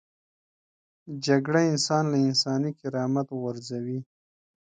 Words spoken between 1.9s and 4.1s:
له انساني کرامت غورځوي